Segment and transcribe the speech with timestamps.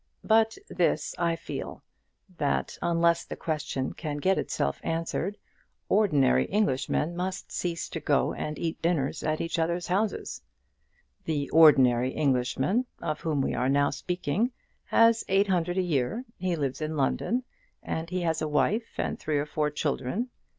[0.23, 1.83] But this I feel,
[2.39, 5.37] that unless the question can get itself answered,
[5.89, 10.41] ordinary Englishmen must cease to go and eat dinners at each other's houses.
[11.25, 14.51] The ordinary Englishman, of whom we are now speaking,
[14.85, 17.43] has eight hundred a year; he lives in London;
[17.83, 20.31] and he has a wife and three or four children.